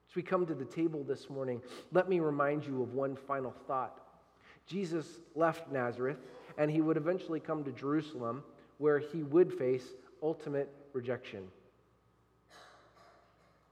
As 0.09 0.15
we 0.15 0.23
come 0.23 0.45
to 0.45 0.55
the 0.55 0.65
table 0.65 1.03
this 1.03 1.29
morning, 1.29 1.61
let 1.93 2.09
me 2.09 2.19
remind 2.19 2.65
you 2.65 2.81
of 2.81 2.93
one 2.93 3.15
final 3.15 3.53
thought. 3.67 4.01
Jesus 4.67 5.19
left 5.35 5.71
Nazareth 5.71 6.17
and 6.57 6.71
he 6.71 6.81
would 6.81 6.97
eventually 6.97 7.39
come 7.39 7.63
to 7.63 7.71
Jerusalem 7.71 8.43
where 8.77 8.99
he 8.99 9.23
would 9.23 9.53
face 9.53 9.85
ultimate 10.21 10.69
rejection. 10.93 11.47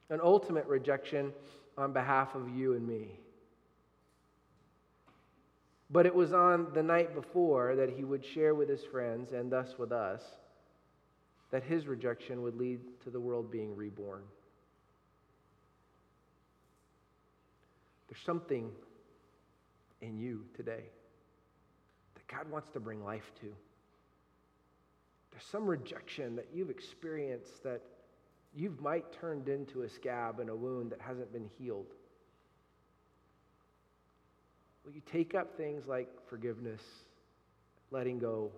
An 0.10 0.20
ultimate 0.22 0.66
rejection 0.68 1.34
on 1.78 1.94
behalf 1.94 2.36
of 2.36 2.50
you 2.50 2.74
and 2.74 2.88
me. 2.88 3.08
But 5.90 6.06
it 6.06 6.16
was 6.16 6.34
on 6.34 6.68
the 6.74 6.84
night 6.84 7.14
before 7.14 7.76
that 7.76 7.90
he 7.90 8.04
would 8.04 8.26
share 8.26 8.56
with 8.56 8.70
his 8.70 8.84
friends 8.84 9.32
and 9.32 9.52
thus 9.52 9.78
with 9.78 9.92
us 9.92 10.22
that 11.52 11.64
his 11.64 11.86
rejection 11.86 12.42
would 12.42 12.56
lead 12.56 12.80
to 13.04 13.12
the 13.12 13.20
world 13.20 13.52
being 13.52 13.76
reborn. 13.76 14.24
There's 18.10 18.24
something 18.26 18.72
in 20.02 20.18
you 20.18 20.46
today. 20.56 20.84
God 22.34 22.50
wants 22.50 22.70
to 22.70 22.80
bring 22.80 23.04
life 23.04 23.32
to. 23.42 23.48
There's 25.32 25.46
some 25.52 25.66
rejection 25.66 26.36
that 26.36 26.48
you've 26.54 26.70
experienced 26.70 27.64
that 27.64 27.82
you've 28.56 28.82
might 28.82 29.12
turned 29.20 29.50
into 29.50 29.84
a 29.84 29.90
scab 29.90 30.40
and 30.40 30.50
a 30.50 30.56
wound 30.56 30.92
that 30.92 31.02
hasn't 31.02 31.32
been 31.32 31.50
healed. 31.58 31.94
Will 34.84 34.94
you 34.94 35.02
take 35.12 35.34
up 35.36 35.56
things 35.58 35.88
like 35.88 36.10
forgiveness, 36.28 36.82
letting 37.92 38.20
go, 38.20 38.52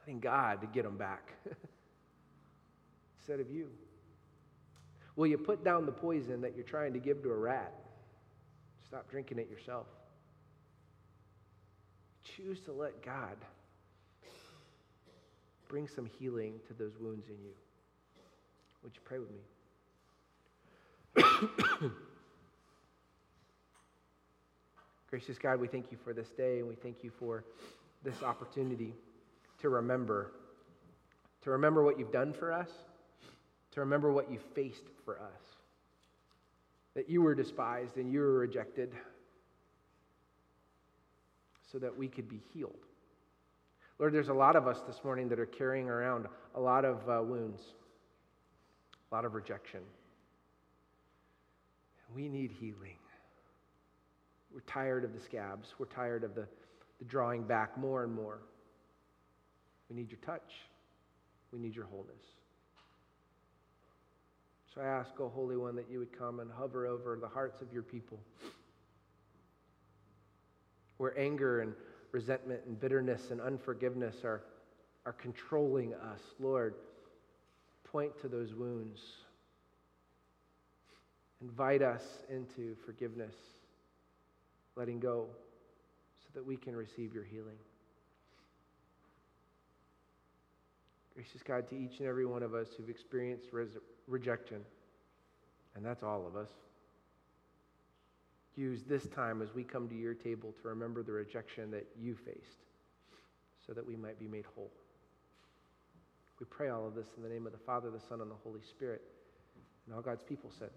letting 0.00 0.20
God 0.20 0.60
to 0.60 0.66
get 0.66 0.84
them 0.84 0.96
back 0.96 1.32
instead 3.18 3.40
of 3.40 3.50
you? 3.50 3.68
Will 5.16 5.26
you 5.26 5.38
put 5.38 5.64
down 5.64 5.86
the 5.86 5.92
poison 5.92 6.40
that 6.42 6.54
you're 6.56 6.64
trying 6.64 6.92
to 6.92 6.98
give 6.98 7.22
to 7.22 7.30
a 7.30 7.36
rat? 7.36 7.72
Stop 8.86 9.10
drinking 9.10 9.38
it 9.38 9.48
yourself 9.48 9.86
choose 12.36 12.60
to 12.60 12.72
let 12.72 13.02
God 13.04 13.36
bring 15.68 15.88
some 15.88 16.08
healing 16.18 16.54
to 16.68 16.74
those 16.74 16.92
wounds 17.00 17.28
in 17.28 17.36
you. 17.42 17.52
Would 18.82 18.92
you 18.94 19.00
pray 19.04 19.18
with 19.18 19.30
me? 19.30 19.38
Gracious 25.10 25.38
God, 25.38 25.60
we 25.60 25.68
thank 25.68 25.90
you 25.90 25.98
for 26.04 26.12
this 26.12 26.28
day 26.36 26.58
and 26.58 26.68
we 26.68 26.74
thank 26.74 27.02
you 27.02 27.10
for 27.18 27.44
this 28.04 28.22
opportunity 28.22 28.92
to 29.60 29.68
remember. 29.68 30.32
To 31.42 31.50
remember 31.50 31.82
what 31.84 31.98
you've 31.98 32.12
done 32.12 32.32
for 32.32 32.52
us, 32.52 32.68
to 33.72 33.80
remember 33.80 34.12
what 34.12 34.30
you 34.30 34.38
faced 34.54 34.84
for 35.04 35.18
us. 35.20 35.40
That 36.94 37.08
you 37.08 37.22
were 37.22 37.34
despised 37.34 37.96
and 37.96 38.12
you 38.12 38.20
were 38.20 38.38
rejected 38.38 38.92
so 41.70 41.78
that 41.78 41.96
we 41.96 42.08
could 42.08 42.28
be 42.28 42.40
healed. 42.52 42.86
Lord, 43.98 44.12
there's 44.12 44.28
a 44.28 44.34
lot 44.34 44.56
of 44.56 44.66
us 44.66 44.78
this 44.86 45.02
morning 45.02 45.28
that 45.30 45.40
are 45.40 45.46
carrying 45.46 45.88
around 45.88 46.26
a 46.54 46.60
lot 46.60 46.84
of 46.84 47.08
uh, 47.08 47.22
wounds, 47.22 47.62
a 49.10 49.14
lot 49.14 49.24
of 49.24 49.34
rejection. 49.34 49.80
We 52.14 52.28
need 52.28 52.52
healing. 52.60 52.98
We're 54.52 54.60
tired 54.60 55.04
of 55.04 55.12
the 55.12 55.20
scabs. 55.20 55.74
We're 55.78 55.86
tired 55.86 56.24
of 56.24 56.34
the, 56.34 56.46
the 56.98 57.04
drawing 57.06 57.42
back 57.42 57.76
more 57.76 58.04
and 58.04 58.14
more. 58.14 58.40
We 59.88 59.96
need 59.96 60.10
your 60.10 60.20
touch. 60.24 60.52
We 61.52 61.58
need 61.58 61.74
your 61.74 61.86
wholeness. 61.86 62.24
So 64.74 64.82
I 64.82 64.86
ask, 64.86 65.10
O 65.20 65.30
Holy 65.34 65.56
One, 65.56 65.74
that 65.76 65.90
you 65.90 65.98
would 65.98 66.16
come 66.16 66.40
and 66.40 66.50
hover 66.50 66.86
over 66.86 67.18
the 67.18 67.28
hearts 67.28 67.62
of 67.62 67.72
your 67.72 67.82
people. 67.82 68.18
Where 70.98 71.18
anger 71.18 71.60
and 71.60 71.74
resentment 72.12 72.60
and 72.66 72.78
bitterness 72.80 73.30
and 73.30 73.40
unforgiveness 73.40 74.24
are, 74.24 74.42
are 75.04 75.12
controlling 75.12 75.94
us, 75.94 76.20
Lord, 76.40 76.74
point 77.84 78.18
to 78.20 78.28
those 78.28 78.54
wounds. 78.54 79.00
Invite 81.42 81.82
us 81.82 82.02
into 82.30 82.74
forgiveness, 82.84 83.34
letting 84.74 84.98
go, 84.98 85.26
so 86.22 86.28
that 86.34 86.44
we 86.44 86.56
can 86.56 86.74
receive 86.74 87.12
your 87.12 87.24
healing. 87.24 87.58
Gracious 91.14 91.42
God, 91.42 91.68
to 91.68 91.74
each 91.74 91.98
and 91.98 92.08
every 92.08 92.26
one 92.26 92.42
of 92.42 92.54
us 92.54 92.68
who've 92.76 92.90
experienced 92.90 93.48
res- 93.52 93.78
rejection, 94.06 94.62
and 95.74 95.84
that's 95.84 96.02
all 96.02 96.26
of 96.26 96.36
us, 96.36 96.50
use 98.56 98.82
this 98.88 99.06
time 99.08 99.42
as 99.42 99.54
we 99.54 99.62
come 99.62 99.88
to 99.88 99.94
your 99.94 100.14
table 100.14 100.54
to 100.62 100.68
remember 100.68 101.02
the 101.02 101.12
rejection 101.12 101.70
that 101.70 101.86
you 101.98 102.14
faced 102.14 102.64
so 103.66 103.72
that 103.72 103.86
we 103.86 103.96
might 103.96 104.18
be 104.18 104.26
made 104.26 104.44
whole. 104.54 104.70
We 106.40 106.46
pray 106.46 106.68
all 106.68 106.86
of 106.86 106.94
this 106.94 107.06
in 107.16 107.22
the 107.22 107.28
name 107.28 107.46
of 107.46 107.52
the 107.52 107.58
Father, 107.58 107.90
the 107.90 108.00
Son, 108.00 108.20
and 108.20 108.30
the 108.30 108.36
Holy 108.42 108.60
Spirit. 108.60 109.02
And 109.86 109.94
all 109.94 110.02
God's 110.02 110.22
people 110.22 110.50
said, 110.58 110.70